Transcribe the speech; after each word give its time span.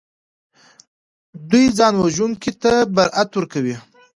دوی 1.49 1.65
ځانوژونکي 1.77 2.51
ته 2.61 2.71
برائت 2.95 3.29
ورکوي 3.35 3.75